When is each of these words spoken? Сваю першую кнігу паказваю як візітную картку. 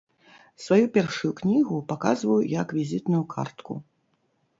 Сваю 0.63 0.85
першую 0.95 1.29
кнігу 1.41 1.75
паказваю 1.91 2.39
як 2.53 2.73
візітную 2.79 3.21
картку. 3.35 3.77